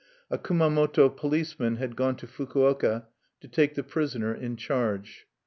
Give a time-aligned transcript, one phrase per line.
[0.31, 3.05] A Kumamoto policeman had gone to Fukuoka
[3.39, 5.27] to take the prisoner in charge.